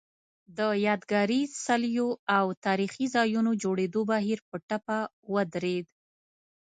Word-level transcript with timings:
د 0.57 0.59
یادګاري 0.87 1.41
څلیو 1.65 2.09
او 2.37 2.45
تاریخي 2.65 3.05
ځایونو 3.15 3.51
جوړېدو 3.63 4.01
بهیر 4.11 4.39
په 4.49 4.55
ټپه 4.67 4.99
ودرېد 5.33 5.87